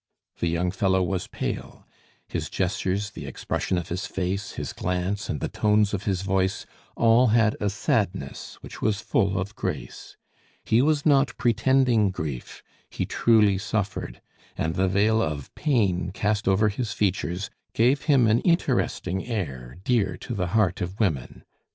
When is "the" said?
0.39-0.47, 3.11-3.27, 5.41-5.47, 14.73-14.87, 20.33-20.47